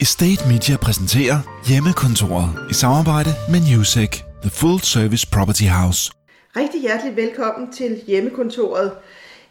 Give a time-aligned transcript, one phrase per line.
[0.00, 1.38] Estate Media præsenterer
[1.68, 4.10] Hjemmekontoret i samarbejde med Newsec,
[4.42, 6.12] The Full Service Property House.
[6.56, 8.92] Rigtig hjertelig velkommen til Hjemmekontoret.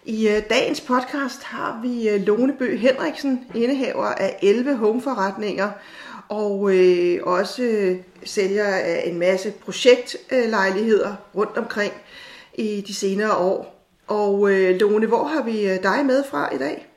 [0.06, 5.70] I øh, dagens podcast har vi øh, Lone Bø Henriksen, indehaver af 11 homeforretninger,
[6.30, 11.94] og øh, også øh, sælger af en masse projektlejligheder rundt omkring
[12.54, 13.88] i de senere år.
[14.08, 16.88] Og øh, Lone, hvor har vi øh, dig med fra i dag?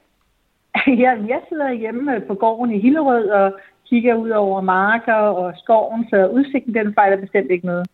[1.02, 3.52] Ja, jeg sidder hjemme på gården i Hillerød og
[3.88, 7.86] kigger ud over marker og skoven, så udsigten den fejler bestemt ikke noget.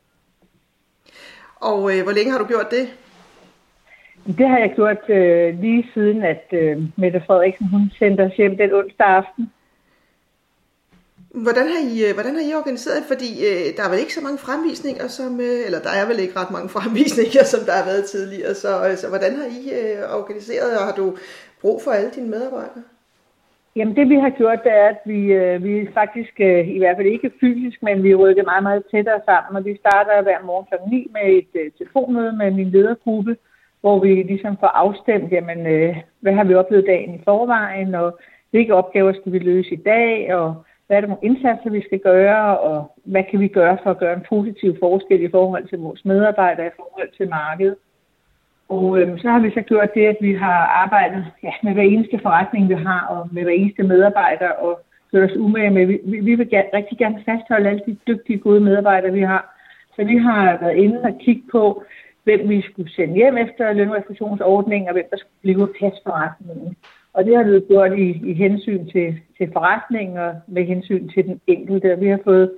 [1.57, 2.87] Og øh, hvor længe har du gjort det?
[4.39, 8.57] Det har jeg gjort øh, lige siden, at øh, Mette Frederiksen hun sendte os hjem
[8.57, 9.53] den onsdag aften.
[11.35, 13.07] Hvordan har I, øh, hvordan har I organiseret det?
[13.13, 16.19] Fordi øh, der er vel ikke så mange fremvisninger, som, øh, eller der er vel
[16.19, 18.55] ikke ret mange fremvisninger, som der har været tidligere.
[18.55, 21.17] Så, øh, så hvordan har I øh, organiseret, og har du
[21.65, 22.85] brug for alle dine medarbejdere?
[23.77, 26.97] Jamen det vi har gjort, det er, at vi, øh, vi faktisk, øh, i hvert
[26.97, 30.67] fald ikke fysisk, men vi rykker meget, meget tættere sammen, og vi starter hver morgen
[30.71, 30.75] kl.
[30.91, 33.37] 9 med et øh, telefonmøde med min ledergruppe,
[33.81, 38.19] hvor vi ligesom får afstemt, jamen, øh, hvad har vi oplevet dagen i forvejen, og
[38.51, 40.55] hvilke opgaver skal vi løse i dag, og
[40.87, 43.99] hvad er det nogle indsatser, vi skal gøre, og hvad kan vi gøre for at
[43.99, 47.77] gøre en positiv forskel i forhold til vores medarbejdere, i forhold til markedet.
[48.69, 51.83] Og øhm, så har vi så gjort det, at vi har arbejdet ja, med hver
[51.83, 55.87] eneste forretning, vi har, og med hver eneste medarbejder, og gjort os umage med.
[55.87, 59.57] Vi, vi, vil gerne, rigtig gerne fastholde alle de dygtige, gode medarbejdere, vi har.
[59.97, 61.85] Så vi har været inde og kigge på,
[62.25, 66.77] hvem vi skulle sende hjem efter lønrefusionsordningen, og hvem der skulle blive passe forretningen.
[67.13, 71.25] Og det har vi gjort i, i hensyn til, til forretningen og med hensyn til
[71.25, 71.97] den enkelte.
[71.99, 72.53] Vi har fået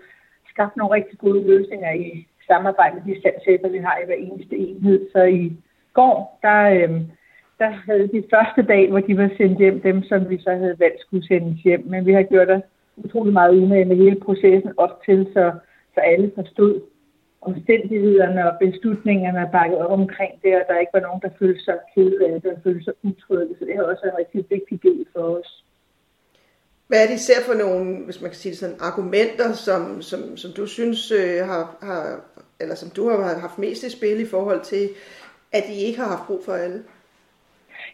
[0.48, 4.56] skabt nogle rigtig gode løsninger i samarbejde med de salgschefer, vi har i hver eneste
[4.56, 5.00] enhed.
[5.12, 5.52] Så i
[6.00, 6.91] går, der, øh,
[7.61, 10.80] der havde de første dag, hvor de var sendt hjem, dem som vi så havde
[10.84, 11.83] valgt skulle sendes hjem.
[11.92, 12.62] Men vi har gjort det
[12.97, 15.44] utrolig meget umage med hele processen op til, så,
[15.94, 16.80] så alle forstod
[17.41, 21.64] omstændighederne og beslutningerne er bakket op omkring det, og der ikke var nogen, der følte
[21.64, 23.55] sig ked af det, og følte sig utrygge.
[23.58, 25.64] Så det har også en rigtig vigtig del for os.
[26.89, 30.36] Hvad er det især for nogle, hvis man kan sige det sådan, argumenter, som, som,
[30.36, 32.20] som du synes øh, har, har,
[32.61, 34.89] eller som du har haft mest i spil i forhold til,
[35.58, 36.83] at I ikke har haft brug for alle?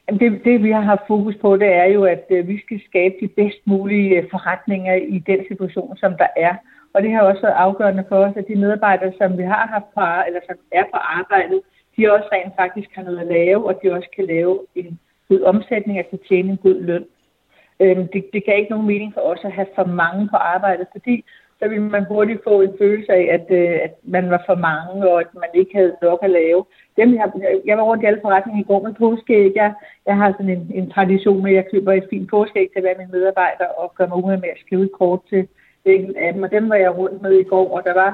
[0.08, 2.80] Jamen det, det, vi har haft fokus på, det er jo, at øh, vi skal
[2.88, 6.54] skabe de bedst mulige øh, forretninger i den situation, som der er.
[6.94, 9.88] Og det har også været afgørende for os, at de medarbejdere, som vi har haft
[9.94, 11.60] på, eller som er på arbejdet,
[11.96, 15.40] de også rent faktisk har noget at lave, og de også kan lave en god
[15.40, 17.04] omsætning, altså tjene en god løn.
[17.80, 20.86] Øhm, det, det kan ikke nogen mening for os at have for mange på arbejdet,
[20.92, 21.24] fordi
[21.58, 25.10] så ville man hurtigt få en følelse af, at, øh, at man var for mange,
[25.10, 26.64] og at man ikke havde nok at lave.
[26.96, 27.32] Dem, jeg,
[27.64, 29.52] jeg var rundt i alle forretninger i går med påskeæg.
[29.54, 29.74] Jeg,
[30.06, 32.98] jeg har sådan en, en tradition med, at jeg køber et fint påskeæg til hver
[32.98, 35.48] min medarbejder, og gør mig umiddelbart med at skrive et kort til
[35.82, 36.42] hvilken af dem.
[36.42, 38.10] Og dem var jeg rundt med i går, og der var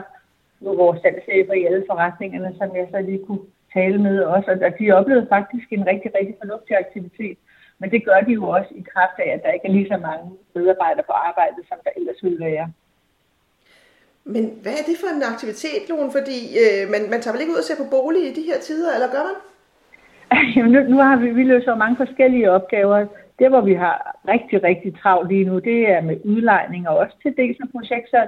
[0.60, 4.50] vores salgschefer i alle forretningerne, som jeg så lige kunne tale med også.
[4.50, 7.38] Og de oplevede faktisk en rigtig, rigtig fornuftig aktivitet.
[7.78, 9.98] Men det gør de jo også i kraft af, at der ikke er lige så
[10.08, 12.72] mange medarbejdere på arbejde, som der ellers ville være.
[14.34, 16.10] Men hvad er det for en aktivitet, Lone?
[16.18, 18.58] Fordi øh, man, man tager vel ikke ud og ser på bolig i de her
[18.66, 19.36] tider, eller gør man?
[20.54, 22.98] Jamen, nu, nu har vi, vi løser mange forskellige opgaver.
[23.38, 23.96] Det, hvor vi har
[24.34, 28.22] rigtig, rigtig travlt lige nu, det er med udlejning og også til dels med projekter.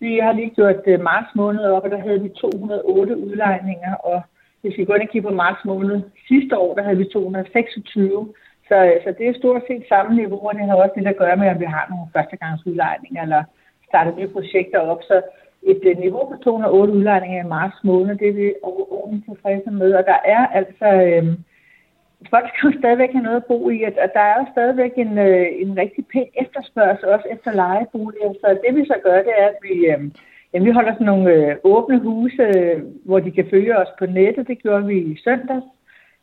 [0.00, 4.22] Vi har lige gjort øh, marts måned op, og der havde vi 208 udlejninger, og
[4.60, 8.34] hvis vi går ind og kigger på marts måned sidste år, der havde vi 226.
[8.68, 11.22] Så, øh, så det er stort set samme niveau, og det har også det at
[11.22, 13.42] gøre med, at vi har nogle førstegangsudlejninger, eller
[13.88, 15.02] starter nye projekter op.
[15.02, 15.22] Så
[15.66, 19.92] et øh, niveau på 208 udlejninger i marts måned, det er vi ordentligt tilfredse med.
[19.92, 20.86] Og der er altså...
[21.06, 21.26] Øh,
[22.30, 25.18] folk skal jo stadigvæk have noget at bo i, og der er jo stadigvæk en,
[25.18, 28.32] øh, en rigtig pæn efterspørgsel også efter lejeboliger.
[28.40, 30.00] Så det vi så gør, det er, at vi, øh,
[30.52, 34.06] jamen, vi holder sådan nogle øh, åbne huse, øh, hvor de kan følge os på
[34.06, 34.48] nettet.
[34.48, 35.68] Det gjorde vi i søndags.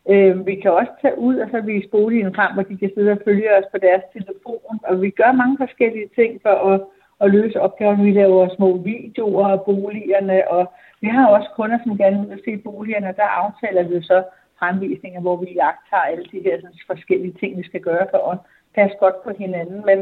[0.10, 3.12] Øh, vi kan også tage ud og så vise boligen frem, hvor de kan sidde
[3.12, 4.76] og følge os på deres telefon.
[4.84, 6.82] Og vi gør mange forskellige ting for at,
[7.24, 8.06] at løse opgaven.
[8.06, 12.58] Vi laver små videoer af boligerne, og vi har også kunder, som gerne vil se
[12.58, 14.24] boligerne, og der aftaler vi så
[14.60, 18.38] fremvisninger, hvor vi jagter alle de her sådan, forskellige ting, vi skal gøre for at
[18.76, 19.86] passe godt på hinanden.
[19.86, 20.00] Men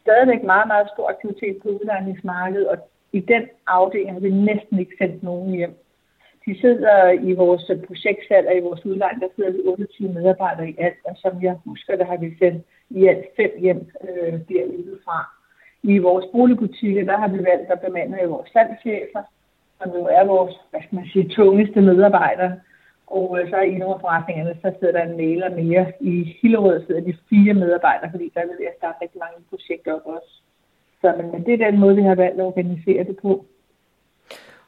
[0.00, 2.76] stadigvæk meget, meget stor aktivitet på udlejningsmarkedet, og
[3.12, 5.74] i den afdeling har vi næsten ikke sendt nogen hjem.
[6.46, 10.76] De sidder i vores projektsalg og i vores udlejning, der sidder vi 28 medarbejdere i
[10.78, 14.98] alt, og som jeg husker, der har vi sendt i alt fem hjem øh, derude
[15.04, 15.43] fra.
[15.92, 19.22] I vores boligbutikker, der har vi valgt at bemande vores salgschefer,
[19.78, 22.52] som jo er vores, hvad skal man sige, tungeste medarbejdere.
[23.06, 25.92] Og øh, så i nogle af forretningerne, så sidder der en mailer mere.
[26.00, 29.92] I Hillerød sidder de fire medarbejdere, fordi der er ved at starte rigtig mange projekter
[29.94, 30.32] op også.
[31.00, 33.44] Så men det er den måde, vi har valgt at organisere det på.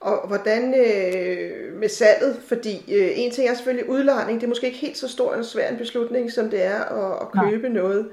[0.00, 2.34] Og hvordan øh, med salget?
[2.48, 4.40] Fordi øh, en ting er selvfølgelig udlejning.
[4.40, 7.12] Det er måske ikke helt så stor og svær en beslutning, som det er at,
[7.22, 7.82] at købe Nej.
[7.82, 8.08] noget.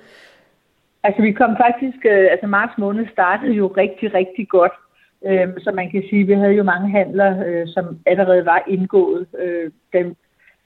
[1.03, 4.71] Altså vi kom faktisk, øh, altså marts måned startede jo rigtig, rigtig godt.
[5.25, 8.63] Øh, så man kan sige, at vi havde jo mange handler, øh, som allerede var
[8.67, 10.15] indgået, øh, den,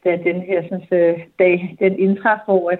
[0.04, 2.80] da den her sådan, øh, dag, den indtraf, hvor at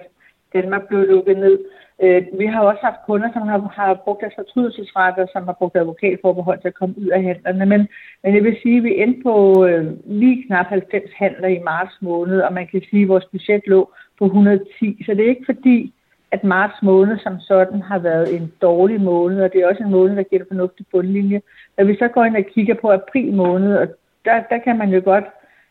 [0.52, 1.58] Danmark blev lukket ned.
[2.02, 5.76] Øh, vi har også haft kunder, som har, har brugt deres fortrydelsesretter, som har brugt
[5.76, 7.66] advokatforbehold til at komme ud af handlerne.
[7.66, 7.88] Men,
[8.22, 11.94] men jeg vil sige, at vi endte på øh, lige knap 90 handler i marts
[12.00, 15.02] måned, og man kan sige, at vores budget lå på 110.
[15.06, 15.94] Så det er ikke fordi,
[16.32, 19.90] at marts måned som sådan har været en dårlig måned, og det er også en
[19.90, 21.40] måned, der giver en fornuftig bundlinje.
[21.78, 23.88] Når vi så går ind og kigger på april måned, og
[24.24, 25.24] der, der kan man jo godt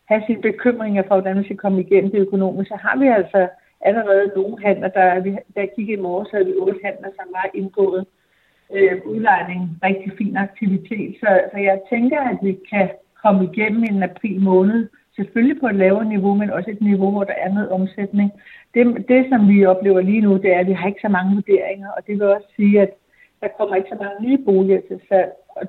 [0.08, 3.48] have sine bekymringer for, hvordan vi skal komme igennem det økonomiske, så har vi altså
[3.80, 7.50] allerede nogle handler, der, vi, der kiggede i morges, havde vi otte handler, som var
[7.54, 8.06] indgået
[8.74, 11.16] øh, udlejning, rigtig fin aktivitet.
[11.20, 12.88] Så, så jeg tænker, at vi kan
[13.22, 17.24] komme igennem en april måned, selvfølgelig på et lavere niveau, men også et niveau, hvor
[17.24, 18.28] der er noget omsætning.
[18.74, 21.34] Det, det som vi oplever lige nu, det er, at vi har ikke så mange
[21.34, 22.90] vurderinger, og det vil også sige, at
[23.40, 25.32] der kommer ikke så mange nye boliger til salg.
[25.48, 25.64] Og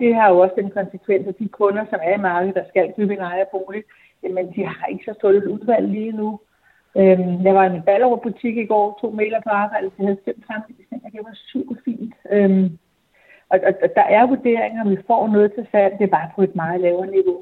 [0.00, 2.92] det har jo også den konsekvens, at de kunder, som er i markedet, der skal
[2.96, 3.82] købe en ejerbolig,
[4.22, 6.40] jamen de har ikke så stort et udvalg lige nu.
[6.96, 10.42] Øhm, jeg var i en Ballerup-butik i går, to maler på arbejde, jeg havde fem
[10.46, 12.14] fremvisninger, det var super fint.
[12.30, 12.78] Øhm,
[13.48, 16.42] og, og, og der er vurderinger, vi får noget til salg, det er bare på
[16.42, 17.38] et meget lavere niveau.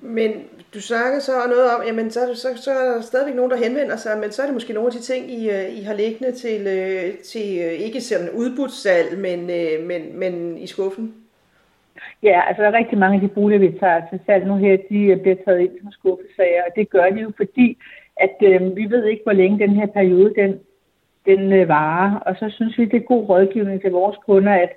[0.00, 0.30] Men
[0.74, 3.96] du snakker så noget om, jamen så så, så er der stadigvæk nogen, der henvender
[3.96, 6.32] sig, men så er det måske nogle af de ting, I, øh, I har liggende
[6.32, 9.46] til, øh, til øh, ikke sådan udbudssalg, men,
[9.86, 11.14] men, men i skuffen.
[12.22, 14.76] Ja, altså der er rigtig mange af de boliger, vi tager til salg nu her,
[14.76, 17.78] de bliver taget ind som skuffesager, og det gør de jo fordi,
[18.16, 20.60] at øh, vi ved ikke, hvor længe den her periode den,
[21.26, 24.72] den øh, varer, og så synes vi, det er god rådgivning til vores kunder, at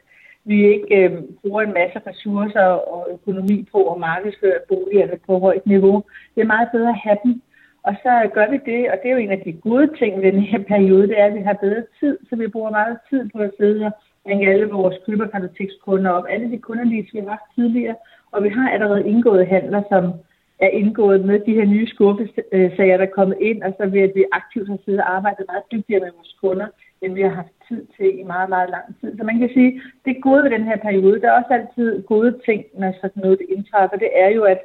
[0.45, 1.11] vi ikke øh,
[1.41, 6.03] bruger en masse ressourcer og økonomi på at markedsføre boligerne på højt niveau.
[6.35, 7.41] Det er meget bedre at have dem.
[7.83, 10.31] Og så gør vi det, og det er jo en af de gode ting ved
[10.31, 13.29] den her periode, det er, at vi har bedre tid, så vi bruger meget tid
[13.35, 13.91] på at sidde og
[14.27, 17.95] ringe alle vores køberkartotekskunder op, alle de kunder, vi har haft tidligere,
[18.31, 20.13] og vi har allerede indgået handler, som
[20.59, 24.11] er indgået med de her nye skuffesager, der er kommet ind, og så ved at
[24.15, 26.67] vi aktivt har siddet og arbejdet meget dygtigere med vores kunder,
[27.01, 29.17] end vi har haft tid til i meget, meget lang tid.
[29.17, 32.33] Så man kan sige, det gode ved den her periode, der er også altid gode
[32.45, 34.61] ting, når sådan noget indtræffer, det er jo, at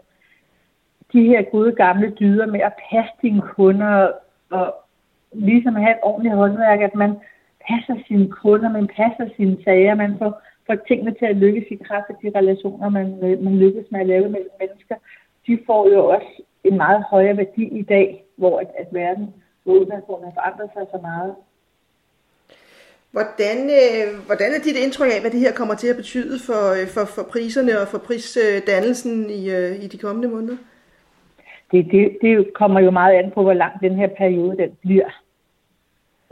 [1.12, 4.10] de her gode gamle dyder med at passe dine kunder
[4.50, 4.74] og
[5.32, 7.12] ligesom have et ordentligt håndværk, at man
[7.68, 11.82] passer sine kunder, man passer sine sager, man får, får tingene til at lykkes i
[11.84, 14.96] kraft af de relationer, man, øh, man lykkes med at lave mellem mennesker.
[15.46, 19.34] De får jo også en meget højere værdi i dag, hvor at, at verden
[19.66, 21.34] hvor udgangspunktet har forandret sig så meget.
[23.16, 26.62] Hvordan, øh, hvordan er dit indtryk af, hvad det her kommer til at betyde for,
[26.76, 30.58] øh, for, for priserne og for prisdannelsen i, øh, i de kommende måneder?
[31.70, 35.10] Det, det, det kommer jo meget an på, hvor lang den her periode den bliver.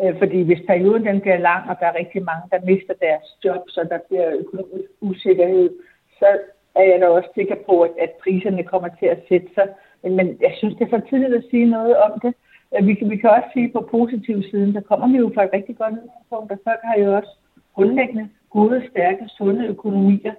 [0.02, 3.26] Øh, fordi hvis perioden den bliver lang, og der er rigtig mange, der mister deres
[3.44, 5.70] job, så der bliver økonomisk usikkerhed,
[6.18, 6.28] så
[6.74, 9.68] er jeg da også sikker på, at, at priserne kommer til at sætte sig.
[10.02, 12.34] Men, men jeg synes, det er for tidligt at sige noget om det.
[12.82, 15.50] Vi kan, vi kan også sige på positiv siden, der kommer vi jo fra et
[15.52, 17.32] rigtig godt udgangspunkt, og folk har jo også
[17.74, 20.34] grundlæggende gode, stærke, sunde økonomier.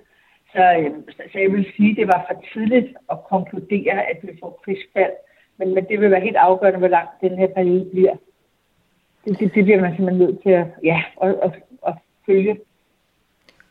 [0.52, 0.92] Så, øh,
[1.32, 5.16] så jeg vil sige, at det var for tidligt at konkludere, at vi får prisfald.
[5.58, 8.16] Men, men det vil være helt afgørende, hvor lang den her periode bliver.
[9.26, 11.52] Det, det, det bliver man simpelthen nødt til at, ja, at, at,
[11.88, 11.94] at
[12.26, 12.60] følge.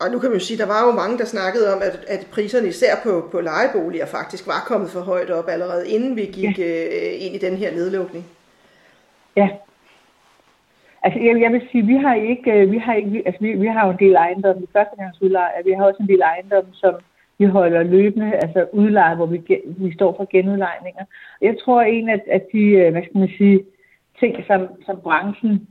[0.00, 2.26] Og nu kan man jo sige, der var jo mange, der snakkede om, at, at
[2.32, 6.58] priserne især på, på lejeboliger faktisk var kommet for højt op allerede, inden vi gik
[6.58, 6.64] ja.
[6.64, 8.24] øh, ind i den her nedlukning.
[9.36, 9.48] Ja.
[11.02, 13.66] Altså, jeg, jeg vil sige, vi har ikke, øh, vi har ikke, altså, vi, vi
[13.66, 16.94] har jo en del ejendomme i førstegangsudleje, vi har også en del ejendomme, som
[17.38, 21.04] vi holder løbende, altså udleje, hvor vi, vi står for genudlejninger.
[21.40, 23.64] Jeg tror, en af, af de, øh, hvad skal man sige,
[24.20, 25.68] ting, som, som branchen,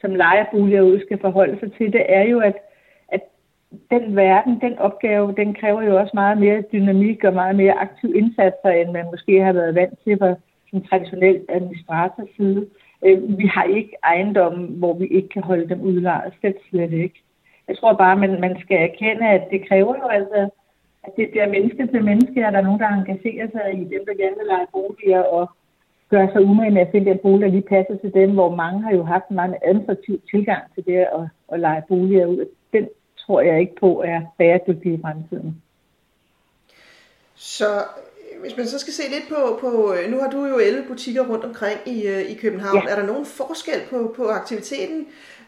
[0.00, 2.56] som lejeboliger ud skal forholde sig til, det er jo, at,
[3.08, 3.20] at
[3.90, 8.14] den verden, den opgave, den kræver jo også meget mere dynamik og meget mere aktiv
[8.14, 10.34] indsatser, end man måske har været vant til fra
[10.72, 12.60] en traditionel administratorside.
[12.60, 16.92] Øh, Øh, vi har ikke ejendomme, hvor vi ikke kan holde dem udlejet, slet slet
[16.92, 17.22] ikke.
[17.68, 20.48] Jeg tror bare, man, man skal erkende, at det kræver jo altså,
[21.04, 24.06] at det bliver menneske til menneske, at der er nogen, der engagerer sig i dem,
[24.06, 25.50] der gerne vil lege boliger, og
[26.10, 28.82] gøre sig umage med at finde den bolig, der lige passer til dem, hvor mange
[28.82, 32.46] har jo haft en meget administrativ tilgang til det at, at lege boliger ud.
[32.72, 35.62] Den tror jeg ikke på er bæredygtig i fremtiden.
[37.34, 37.64] Så
[38.44, 41.22] hvis man så skal se lidt på, på, øh, nu har du jo 11 butikker
[41.30, 42.82] rundt omkring i, øh, i København.
[42.84, 42.92] Ja.
[42.92, 45.06] Er der nogen forskel på, på aktiviteten?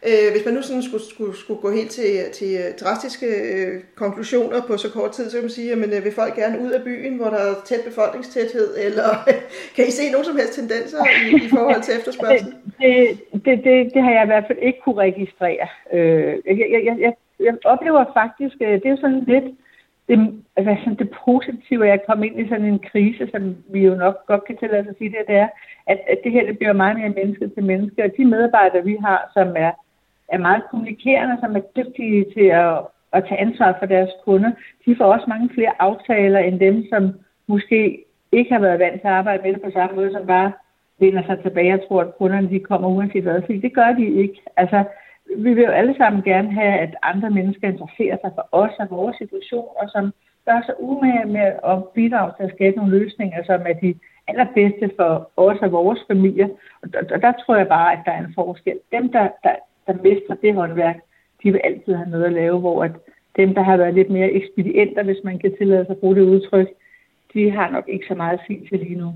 [0.09, 4.61] Øh, hvis man nu sådan skulle, skulle, skulle gå helt til, til drastiske øh, konklusioner
[4.69, 7.17] på så kort tid, så kan man sige, at vil folk gerne ud af byen,
[7.17, 9.09] hvor der er tæt befolkningstæthed, eller
[9.76, 12.55] kan I se nogen som helst tendenser i, i forhold til efterspørgsel?
[12.83, 15.67] Det, det, det, det har jeg i hvert fald ikke kunne registrere.
[15.93, 19.45] Øh, jeg, jeg, jeg, jeg oplever faktisk, det er sådan lidt,
[20.09, 23.81] det, altså sådan det positive af at komme ind i sådan en krise, som vi
[23.85, 25.49] jo nok godt kan tillade os at sige det, det er,
[25.87, 28.05] at, at det her det bliver meget mere menneske til menneske.
[28.05, 29.73] Og de medarbejdere, vi har, som er,
[30.29, 32.79] er meget kommunikerende, som er dygtige til at,
[33.13, 34.51] at tage ansvar for deres kunder,
[34.87, 37.15] de får også mange flere aftaler end dem, som
[37.47, 40.53] måske ikke har været vant til at arbejde med det på samme måde, som bare
[40.99, 43.43] vender sig tilbage og tror, at kunderne de kommer uanset hvad.
[43.43, 44.43] Fordi det gør de ikke.
[44.57, 44.85] Altså,
[45.37, 48.90] vi vil jo alle sammen gerne have, at andre mennesker interesserer sig for os og
[48.90, 50.12] vores situation, og som
[50.47, 53.95] gør sig umage med at bidrage til at skabe nogle løsninger, som er de
[54.28, 56.50] allerbedste for os og vores familie.
[56.83, 58.78] Og der, der, der tror jeg bare, at der er en forskel.
[58.92, 59.54] Dem, der, der,
[59.87, 60.97] der mestrer det håndværk,
[61.42, 62.92] de vil altid have noget at lave, hvor at
[63.37, 66.23] dem, der har været lidt mere ekspedienter, hvis man kan tillade sig at bruge det
[66.23, 66.68] udtryk,
[67.35, 69.12] de har nok ikke så meget at sige til lige nu.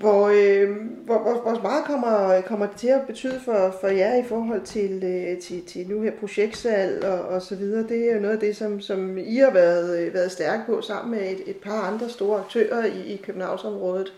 [0.00, 0.68] Hvor, øh,
[1.06, 4.60] hvor, hvor, hvor meget kommer, kommer det til at betyde for, for jer i forhold
[4.60, 7.88] til, øh, til, til nu her projektsalg og, og så videre?
[7.88, 10.80] Det er jo noget af det, som, som I har været, øh, været stærke på
[10.80, 14.12] sammen med et, et par andre store aktører i, i Københavnsområdet.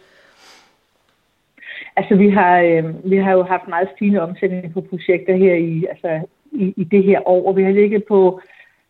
[1.97, 5.87] Altså vi har, øh, vi har jo haft meget stigende omsætning på projekter her i,
[5.91, 6.21] altså,
[6.53, 8.41] i, i det her år, og vi har ligget på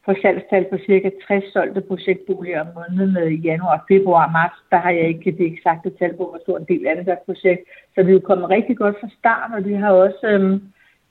[0.09, 4.59] på salgstal på cirka 60 solgte projektboliger om måneden i januar, februar og marts.
[4.71, 7.17] Der har jeg ikke det eksakte tal på, hvor stor en del af det der
[7.27, 7.63] projekt.
[7.95, 10.63] Så vi er jo kommet rigtig godt fra start, og vi har også øhm,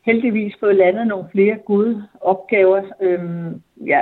[0.05, 2.81] heldigvis fået landet nogle flere gode opgaver.
[3.01, 4.01] Øhm, ja,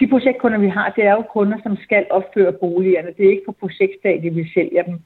[0.00, 3.14] de projektkunder, vi har, det er jo kunder, som skal opføre boligerne.
[3.16, 4.96] Det er ikke på projektstadiet, vi sælger dem.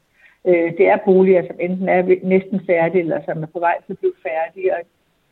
[0.49, 3.93] Øh, det er boliger, som enten er næsten færdige, eller som er på vej til
[3.93, 4.81] at blive færdige, og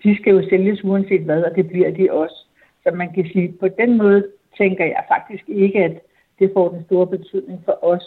[0.04, 2.46] de skal jo sælges uanset hvad, og det bliver de også.
[2.84, 4.26] Så man kan sige, på den måde
[4.58, 6.00] tænker jeg faktisk ikke, at
[6.38, 8.04] det får den store betydning for os.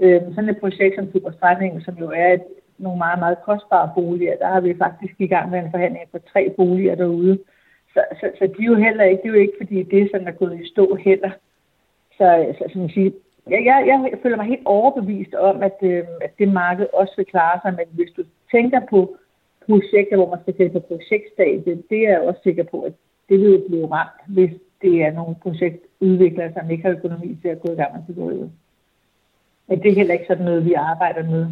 [0.00, 2.42] Øh, sådan et projekt som Superstrandingen, som jo er et,
[2.78, 6.18] nogle meget, meget kostbare boliger, der har vi faktisk i gang med en forhandling på
[6.32, 7.38] tre boliger derude.
[7.94, 10.08] Så, så, så de er jo heller ikke, det er jo ikke, fordi det er
[10.10, 11.30] sådan, er gået i stå heller.
[12.18, 13.12] Så, så som sige,
[13.50, 17.26] jeg, jeg, jeg føler mig helt overbevist om, at, øh, at det marked også vil
[17.26, 19.16] klare sig, men hvis du tænker på
[19.66, 22.92] projekter, hvor man skal sætte på projektstadiet, det er jeg også sikker på, at
[23.30, 24.50] det vil jo blive ramt, hvis
[24.82, 28.50] det er nogle projektudviklere, som ikke har økonomi til at gå i gang med det.
[29.66, 31.46] Men det er heller ikke sådan noget, vi arbejder med.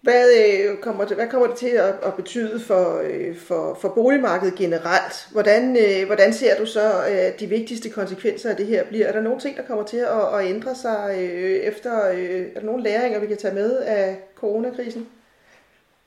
[0.00, 3.92] Hvad, øh, kommer, det, hvad kommer det til at, at betyde for, øh, for, for
[3.94, 5.28] boligmarkedet generelt?
[5.32, 9.06] Hvordan, øh, hvordan ser du så øh, de vigtigste konsekvenser af det her bliver?
[9.06, 12.10] Er der nogle ting, der kommer til at, at ændre sig øh, efter?
[12.14, 15.06] Øh, er der nogle læringer, vi kan tage med af coronakrisen?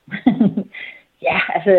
[1.21, 1.73] Ja, altså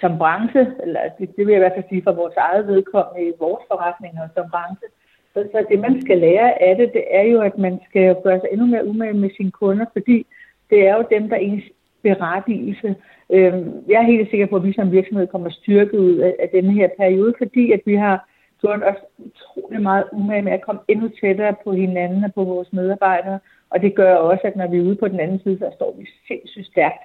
[0.00, 3.28] som branche, eller det, det vil jeg i hvert fald sige for vores eget vedkommende
[3.28, 4.88] i vores forretninger som branche,
[5.34, 8.40] så, så det man skal lære af det, det er jo, at man skal gøre
[8.40, 10.26] sig endnu mere umage med sine kunder, fordi
[10.70, 11.64] det er jo dem, der er ens
[12.02, 12.94] berettigelse.
[13.30, 16.48] Øhm, jeg er helt sikker på, at vi som virksomhed kommer styrket ud af, af
[16.48, 18.28] denne her periode, fordi at vi har
[18.60, 22.72] gjort os utrolig meget umage med at komme endnu tættere på hinanden og på vores
[22.72, 23.38] medarbejdere,
[23.70, 25.96] og det gør også, at når vi er ude på den anden side, så står
[25.98, 27.02] vi sindssygt stærkt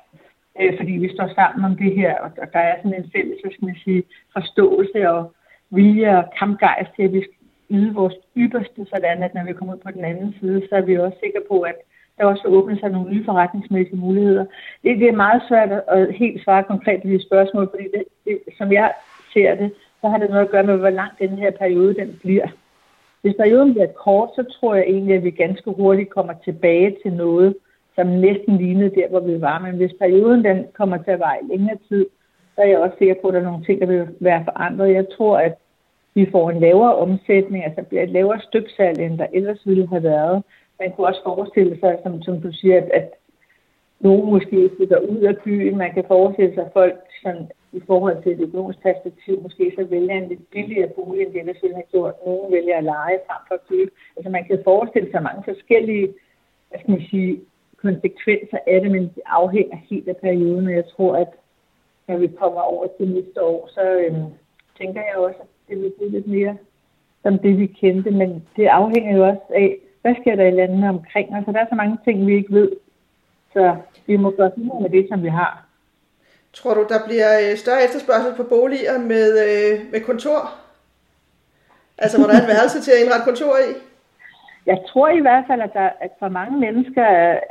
[0.60, 3.52] øh, fordi vi står sammen om det her, og der er sådan en fælles, hvad
[3.52, 5.34] skal man sige, forståelse og
[5.70, 7.40] vilje og kampgejst til, at vi skal
[7.70, 10.82] yde vores ypperste, sådan at når vi kommer ud på den anden side, så er
[10.82, 11.76] vi også sikre på, at
[12.18, 14.46] der også vil åbne sig nogle nye forretningsmæssige muligheder.
[14.84, 18.40] Det, det er meget svært at helt svare konkret på de spørgsmål, fordi det, det,
[18.58, 18.94] som jeg
[19.34, 22.20] ser det, så har det noget at gøre med, hvor lang den her periode den
[22.22, 22.48] bliver.
[23.22, 27.14] Hvis perioden bliver kort, så tror jeg egentlig, at vi ganske hurtigt kommer tilbage til
[27.14, 27.56] noget,
[28.00, 29.60] som næsten lignede der, hvor vi var.
[29.60, 32.06] Men hvis perioden den kommer til at vare længere tid,
[32.56, 34.94] så er jeg også sikker på, at der er nogle ting, der vil være forandret.
[34.94, 35.56] Jeg tror, at
[36.14, 40.04] vi får en lavere omsætning, altså bliver et lavere styksalg, end der ellers ville have
[40.04, 40.44] været.
[40.80, 43.08] Man kunne også forestille sig, som, som du siger, at, at
[44.00, 45.78] nogen måske flytter ud af byen.
[45.78, 49.84] Man kan forestille sig, at folk sådan, i forhold til et økonomisk perspektiv måske så
[49.86, 52.14] vælger en lidt billigere bolig, end det ellers ville have gjort.
[52.26, 53.92] Nogen vælger at lege frem for at købe.
[54.18, 56.08] Altså man kan forestille sig mange forskellige
[56.70, 57.40] hvad skal man sige,
[57.82, 61.32] konsekvenser af det, men det afhænger helt af perioden, og jeg tror, at
[62.08, 64.26] når vi kommer over til næste år, så øhm,
[64.78, 66.58] tænker jeg også, at det vil blive lidt mere
[67.24, 70.90] som det, vi kendte, men det afhænger jo også af, hvad sker der i landene
[70.90, 72.72] omkring os, altså, der er så mange ting, vi ikke ved,
[73.54, 73.76] så
[74.08, 75.66] vi må gøre noget med det, som vi har.
[76.54, 80.42] Tror du, der bliver øh, større efterspørgsel på boliger med, øh, med kontor?
[81.98, 83.89] Altså, hvor der er et værelse til at indrette kontor i?
[84.66, 87.04] Jeg tror i hvert fald, at, der, at for mange mennesker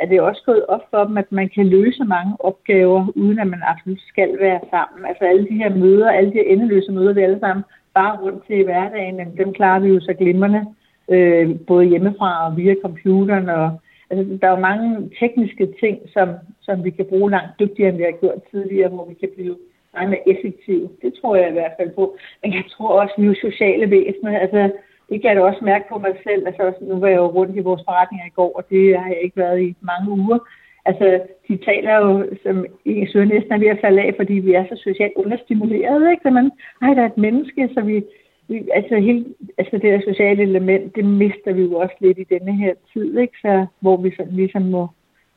[0.02, 3.46] er det også gået op for dem, at man kan løse mange opgaver, uden at
[3.46, 5.06] man absolut skal være sammen.
[5.08, 8.46] Altså alle de her møder, alle de her endeløse møder, vi alle sammen bare rundt
[8.46, 10.66] til i hverdagen, men dem klarer vi jo så glimrende,
[11.08, 13.48] øh, både hjemmefra og via computeren.
[13.48, 13.66] Og,
[14.10, 16.28] altså, der er jo mange tekniske ting, som,
[16.60, 19.56] som vi kan bruge langt dygtigere, end vi har gjort tidligere, hvor vi kan blive
[19.94, 20.88] meget mere effektive.
[21.02, 22.16] Det tror jeg i hvert fald på.
[22.42, 24.38] Men jeg tror også, at vi er sociale væsener.
[24.38, 24.70] Altså,
[25.08, 26.46] det kan jeg da også mærke på mig selv.
[26.46, 29.20] Altså, nu var jeg jo rundt i vores forretninger i går, og det har jeg
[29.22, 30.38] ikke været i mange uger.
[30.84, 34.52] Altså, de taler jo, som i søger næsten er ved at falde af, fordi vi
[34.52, 36.22] er så socialt understimuleret, ikke?
[36.22, 36.50] Så man,
[36.82, 38.04] ej, der er et menneske, så vi,
[38.48, 39.24] vi altså, hele,
[39.58, 43.18] altså det der sociale element, det mister vi jo også lidt i denne her tid,
[43.18, 43.36] ikke?
[43.42, 44.88] Så, hvor vi sådan ligesom må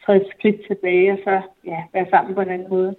[0.06, 2.96] træde et skridt tilbage, og så ja, være sammen på en anden måde.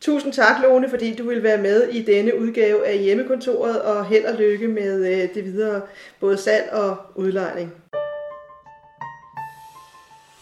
[0.00, 4.24] Tusind tak, Lone, fordi du vil være med i denne udgave af hjemmekontoret, og held
[4.24, 5.80] og lykke med øh, det videre
[6.20, 7.72] både salg og udlejning.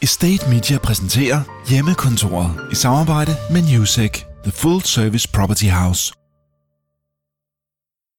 [0.02, 6.12] Estate Media præsenterer Hjemmekontoret i samarbejde med Newsec, The Full Service Property House.